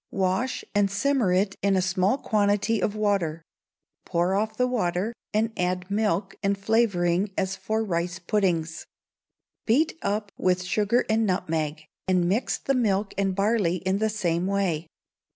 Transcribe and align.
Wash, 0.09 0.65
and 0.73 0.89
simmer 0.89 1.31
it 1.31 1.57
in 1.61 1.75
a 1.75 1.79
small 1.83 2.17
quantity 2.17 2.81
of 2.81 2.95
water; 2.95 3.43
pour 4.03 4.33
off 4.33 4.57
the 4.57 4.65
water, 4.65 5.13
and 5.31 5.53
add 5.55 5.91
milk 5.91 6.35
and 6.41 6.57
flavouring 6.57 7.31
as 7.37 7.55
for 7.55 7.83
rice 7.83 8.17
puddings. 8.17 8.87
Beat 9.67 9.99
up 10.01 10.31
with 10.39 10.63
sugar 10.63 11.05
and 11.07 11.27
nutmeg, 11.27 11.85
and 12.07 12.27
mix 12.27 12.57
the 12.57 12.73
milk 12.73 13.13
and 13.15 13.35
barley 13.35 13.75
in 13.75 13.99
the 13.99 14.09
same 14.09 14.47
way. 14.47 14.87